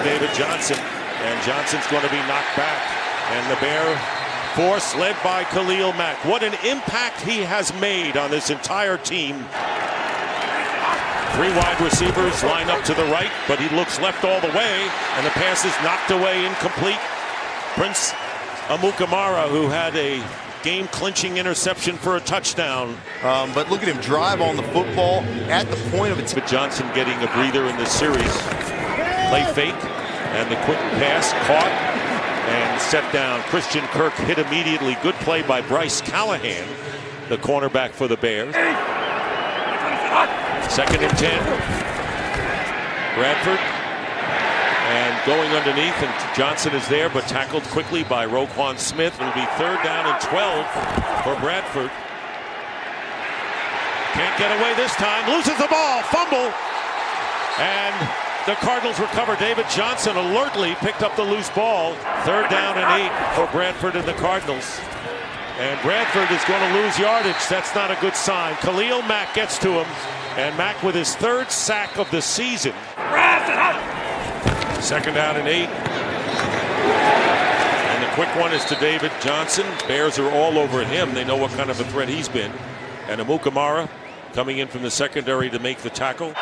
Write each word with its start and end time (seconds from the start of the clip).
to 0.00 0.08
David 0.08 0.32
Johnson. 0.34 0.78
And 0.78 1.36
Johnson's 1.44 1.86
going 1.88 2.02
to 2.02 2.10
be 2.10 2.20
knocked 2.28 2.56
back. 2.56 2.80
And 3.30 3.50
the 3.50 3.60
Bear 3.60 3.84
force 4.56 4.94
led 4.96 5.16
by 5.22 5.44
Khalil 5.44 5.92
Mack. 5.92 6.24
What 6.24 6.42
an 6.42 6.54
impact 6.64 7.20
he 7.20 7.40
has 7.42 7.72
made 7.80 8.16
on 8.16 8.30
this 8.30 8.50
entire 8.50 8.96
team. 8.96 9.36
Three 11.36 11.52
wide 11.54 11.80
receivers 11.80 12.42
line 12.42 12.68
up 12.68 12.82
to 12.84 12.94
the 12.94 13.04
right, 13.04 13.30
but 13.46 13.60
he 13.60 13.74
looks 13.76 14.00
left 14.00 14.24
all 14.24 14.40
the 14.40 14.48
way, 14.48 14.90
and 15.14 15.24
the 15.24 15.30
pass 15.30 15.64
is 15.64 15.72
knocked 15.84 16.10
away 16.10 16.44
incomplete. 16.44 16.98
Prince 17.74 18.10
Amukamara, 18.66 19.48
who 19.48 19.68
had 19.68 19.94
a 19.94 20.20
game-clinching 20.64 21.36
interception 21.38 21.96
for 21.96 22.16
a 22.16 22.20
touchdown. 22.20 22.96
Um, 23.22 23.52
but 23.54 23.70
look 23.70 23.82
at 23.82 23.88
him 23.88 24.00
drive 24.02 24.40
on 24.40 24.56
the 24.56 24.64
football 24.64 25.20
at 25.48 25.70
the 25.70 25.76
point 25.90 26.12
of 26.12 26.18
it. 26.18 26.32
But 26.34 26.46
Johnson 26.46 26.86
getting 26.94 27.16
a 27.22 27.32
breather 27.32 27.66
in 27.66 27.76
this 27.76 27.92
series. 27.92 28.59
Play 29.30 29.44
fake, 29.54 29.84
and 30.34 30.50
the 30.50 30.56
quick 30.64 30.78
pass 30.98 31.32
caught 31.46 31.70
and 32.50 32.80
set 32.80 33.12
down. 33.12 33.40
Christian 33.42 33.84
Kirk 33.94 34.12
hit 34.14 34.38
immediately. 34.38 34.96
Good 35.02 35.14
play 35.22 35.42
by 35.42 35.60
Bryce 35.60 36.00
Callahan, 36.00 36.66
the 37.28 37.36
cornerback 37.38 37.90
for 37.92 38.08
the 38.08 38.16
Bears. 38.16 38.52
Second 40.68 41.02
and 41.02 41.16
10. 41.16 41.30
Bradford. 43.14 43.60
And 44.90 45.26
going 45.26 45.50
underneath, 45.52 45.94
and 46.02 46.36
Johnson 46.36 46.74
is 46.74 46.86
there, 46.88 47.08
but 47.08 47.22
tackled 47.28 47.62
quickly 47.64 48.02
by 48.02 48.26
Roquan 48.26 48.78
Smith. 48.78 49.14
It'll 49.20 49.32
be 49.32 49.46
third 49.54 49.80
down 49.84 50.06
and 50.06 50.20
12 50.20 50.66
for 51.22 51.38
Bradford. 51.38 51.90
Can't 54.14 54.38
get 54.38 54.50
away 54.58 54.74
this 54.74 54.94
time. 54.96 55.30
Loses 55.30 55.56
the 55.56 55.68
ball. 55.68 56.02
Fumble. 56.02 56.52
And 57.58 58.29
the 58.46 58.54
Cardinals 58.56 58.98
recover. 58.98 59.36
David 59.36 59.66
Johnson 59.70 60.16
alertly 60.16 60.74
picked 60.76 61.02
up 61.02 61.14
the 61.16 61.22
loose 61.22 61.50
ball. 61.50 61.94
Third 62.24 62.48
down 62.48 62.78
and 62.78 63.02
eight 63.02 63.12
for 63.34 63.46
Bradford 63.52 63.96
and 63.96 64.06
the 64.06 64.14
Cardinals. 64.14 64.80
And 65.58 65.80
Bradford 65.82 66.30
is 66.30 66.42
going 66.46 66.72
to 66.72 66.80
lose 66.80 66.98
yardage. 66.98 67.36
That's 67.48 67.74
not 67.74 67.90
a 67.90 67.98
good 68.00 68.16
sign. 68.16 68.54
Khalil 68.56 69.02
Mack 69.02 69.34
gets 69.34 69.58
to 69.58 69.68
him. 69.68 69.86
And 70.36 70.56
Mack 70.56 70.82
with 70.82 70.94
his 70.94 71.14
third 71.16 71.50
sack 71.50 71.98
of 71.98 72.10
the 72.10 72.22
season. 72.22 72.72
Second 74.80 75.14
down 75.14 75.36
and 75.36 75.46
eight. 75.46 75.68
And 77.90 78.02
the 78.02 78.08
quick 78.14 78.34
one 78.36 78.52
is 78.52 78.64
to 78.66 78.74
David 78.76 79.12
Johnson. 79.20 79.66
Bears 79.86 80.18
are 80.18 80.30
all 80.30 80.58
over 80.58 80.82
him. 80.82 81.12
They 81.12 81.24
know 81.24 81.36
what 81.36 81.50
kind 81.50 81.68
of 81.68 81.78
a 81.78 81.84
threat 81.84 82.08
he's 82.08 82.28
been. 82.28 82.52
And 83.08 83.20
Amukamara 83.20 83.90
coming 84.32 84.58
in 84.58 84.68
from 84.68 84.82
the 84.82 84.90
secondary 84.90 85.50
to 85.50 85.58
make 85.58 85.78
the 85.78 85.90
tackle. 85.90 86.34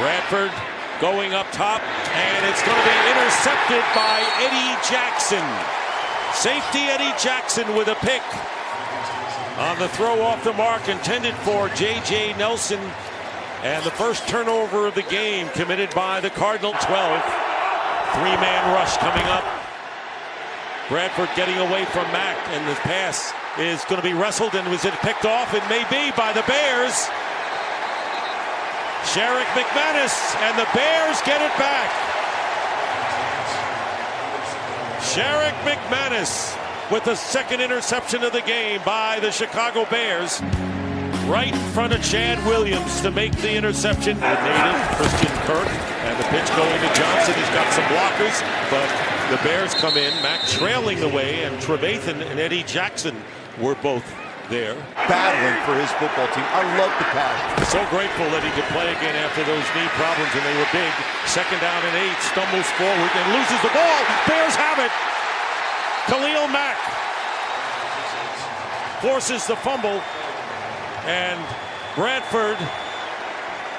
Bradford 0.00 0.52
going 1.00 1.34
up 1.34 1.50
top, 1.52 1.82
and 1.82 2.46
it's 2.46 2.62
going 2.62 2.78
to 2.78 2.88
be 2.88 3.00
intercepted 3.12 3.84
by 3.92 4.24
Eddie 4.40 4.76
Jackson. 4.88 5.44
Safety 6.32 6.88
Eddie 6.88 7.12
Jackson 7.20 7.74
with 7.76 7.88
a 7.88 7.96
pick 7.96 8.22
on 9.58 9.78
the 9.78 9.88
throw 9.88 10.22
off 10.22 10.42
the 10.44 10.52
mark 10.54 10.88
intended 10.88 11.34
for 11.44 11.68
J.J. 11.70 12.34
Nelson. 12.38 12.80
And 13.62 13.84
the 13.84 13.90
first 13.90 14.26
turnover 14.26 14.86
of 14.86 14.94
the 14.94 15.02
game 15.04 15.48
committed 15.50 15.94
by 15.94 16.20
the 16.20 16.30
Cardinal 16.30 16.72
12. 16.72 17.22
Three-man 18.14 18.74
rush 18.74 18.96
coming 18.96 19.24
up. 19.26 19.44
Bradford 20.88 21.28
getting 21.36 21.58
away 21.58 21.84
from 21.86 22.04
Mack, 22.12 22.36
and 22.48 22.66
the 22.68 22.74
pass 22.80 23.32
is 23.58 23.84
going 23.84 24.00
to 24.00 24.06
be 24.06 24.14
wrestled 24.14 24.54
and 24.54 24.68
was 24.70 24.84
it 24.84 24.94
picked 24.94 25.26
off? 25.26 25.54
It 25.54 25.62
may 25.68 25.84
be 25.90 26.14
by 26.16 26.32
the 26.32 26.42
Bears. 26.42 27.08
Sherrick 29.12 29.44
McManis, 29.52 30.36
and 30.40 30.58
the 30.58 30.66
Bears 30.72 31.20
get 31.20 31.42
it 31.42 31.52
back. 31.58 31.90
Sherrick 35.02 35.52
McManis 35.68 36.58
with 36.90 37.04
the 37.04 37.14
second 37.14 37.60
interception 37.60 38.24
of 38.24 38.32
the 38.32 38.40
game 38.40 38.80
by 38.86 39.20
the 39.20 39.30
Chicago 39.30 39.84
Bears. 39.90 40.40
Right 41.26 41.52
in 41.52 41.60
front 41.72 41.92
of 41.92 42.02
Chad 42.02 42.42
Williams 42.46 43.02
to 43.02 43.10
make 43.10 43.32
the 43.36 43.54
interception. 43.54 44.18
The 44.18 44.32
native, 44.32 44.96
Christian 44.96 45.36
Kirk, 45.44 45.68
and 45.68 46.18
the 46.18 46.24
pitch 46.28 46.48
going 46.56 46.80
to 46.80 46.94
Johnson. 46.94 47.34
He's 47.34 47.50
got 47.50 47.70
some 47.74 47.84
blockers, 47.92 48.40
but 48.70 48.88
the 49.30 49.36
Bears 49.46 49.74
come 49.74 49.98
in. 49.98 50.10
Mack 50.22 50.40
trailing 50.48 51.00
the 51.00 51.08
way, 51.08 51.44
and 51.44 51.54
Trevathan 51.60 52.26
and 52.30 52.40
Eddie 52.40 52.62
Jackson 52.62 53.14
were 53.60 53.74
both 53.74 54.04
there. 54.52 54.76
Battling 55.08 55.56
for 55.64 55.72
his 55.80 55.88
football 55.96 56.28
team. 56.36 56.44
I 56.52 56.60
love 56.76 56.92
the 57.00 57.08
passion. 57.16 57.64
So 57.72 57.80
grateful 57.88 58.28
that 58.36 58.44
he 58.44 58.52
could 58.52 58.68
play 58.76 58.92
again 58.92 59.16
after 59.16 59.40
those 59.48 59.64
knee 59.72 59.88
problems, 59.96 60.28
and 60.36 60.44
they 60.44 60.56
were 60.60 60.68
big. 60.76 60.92
Second 61.24 61.56
down 61.64 61.80
and 61.80 61.96
eight, 61.96 62.18
stumbles 62.20 62.68
forward 62.76 63.12
and 63.16 63.26
loses 63.32 63.60
the 63.64 63.72
ball. 63.72 64.00
Bears 64.28 64.52
have 64.60 64.76
it. 64.76 64.92
Khalil 66.04 66.52
Mack 66.52 66.76
forces 69.00 69.48
the 69.48 69.56
fumble, 69.56 70.04
and 71.08 71.40
Bradford 71.96 72.60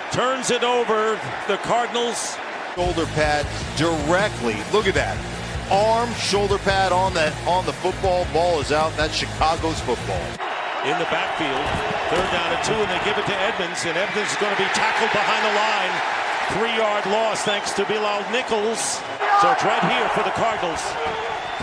turns 0.10 0.50
it 0.50 0.66
over. 0.66 1.22
The 1.46 1.62
Cardinals. 1.70 2.36
Shoulder 2.74 3.06
pad 3.14 3.46
directly. 3.78 4.58
Look 4.74 4.88
at 4.90 4.98
that. 4.98 5.14
Arm, 5.70 6.10
shoulder 6.16 6.58
pad 6.58 6.92
on 6.92 7.14
that 7.14 7.32
on 7.46 7.64
the 7.68 7.74
football. 7.74 8.26
Ball 8.34 8.60
is 8.60 8.72
out. 8.72 8.92
That's 8.98 9.14
Chicago's 9.14 9.80
football 9.82 10.26
in 10.84 10.96
the 11.00 11.08
backfield. 11.08 11.66
Third 12.12 12.30
down 12.36 12.50
and 12.52 12.64
two, 12.64 12.76
and 12.76 12.90
they 12.92 13.00
give 13.08 13.16
it 13.16 13.26
to 13.28 13.38
Edmonds, 13.48 13.84
and 13.88 13.96
Edmonds 13.96 14.32
is 14.32 14.40
going 14.40 14.52
to 14.52 14.62
be 14.62 14.68
tackled 14.76 15.12
behind 15.16 15.42
the 15.48 15.56
line. 15.56 15.94
Three-yard 16.60 17.06
loss 17.08 17.42
thanks 17.48 17.72
to 17.80 17.88
Bilal 17.88 18.24
Nichols. 18.32 19.00
So 19.40 19.52
it's 19.52 19.64
right 19.64 19.84
here 19.88 20.08
for 20.12 20.24
the 20.28 20.36
Cardinals. 20.36 20.84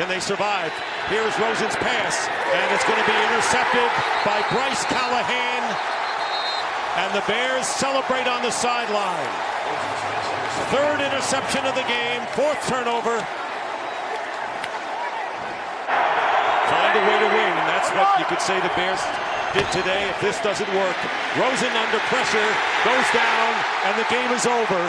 Can 0.01 0.09
they 0.09 0.21
survive? 0.21 0.73
Here's 1.13 1.37
Rosen's 1.37 1.77
pass, 1.77 2.29
and 2.29 2.67
it's 2.73 2.85
going 2.89 2.97
to 2.97 3.09
be 3.09 3.19
intercepted 3.29 3.91
by 4.25 4.41
Bryce 4.49 4.85
Callahan. 4.89 5.63
And 6.97 7.15
the 7.15 7.25
Bears 7.29 7.67
celebrate 7.67 8.27
on 8.27 8.43
the 8.43 8.51
sideline. 8.51 9.31
Third 10.73 11.01
interception 11.01 11.65
of 11.67 11.75
the 11.75 11.85
game, 11.85 12.21
fourth 12.33 12.61
turnover. 12.67 13.21
Find 16.71 16.93
a 16.95 17.03
way 17.05 17.17
to 17.21 17.29
win, 17.35 17.40
what 17.95 18.19
you 18.19 18.27
could 18.27 18.41
say 18.41 18.59
the 18.61 18.73
Bears 18.77 19.01
did 19.55 19.67
today 19.73 20.09
if 20.09 20.21
this 20.21 20.39
doesn't 20.41 20.69
work. 20.75 20.99
Rosen 21.39 21.73
under 21.75 22.01
pressure, 22.07 22.51
goes 22.85 23.09
down, 23.11 23.51
and 23.87 23.95
the 23.99 24.07
game 24.11 24.31
is 24.33 24.47
over. 24.47 24.83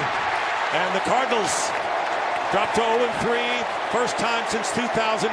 And 0.73 0.89
the 0.95 1.03
Cardinals 1.05 1.71
drop 2.51 2.73
to 2.75 2.81
0-3, 2.81 3.63
first 3.91 4.17
time 4.17 4.43
since 4.49 4.71
2005, 4.73 5.31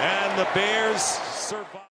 and 0.00 0.38
the 0.38 0.48
Bears 0.54 1.02
survive. 1.02 1.91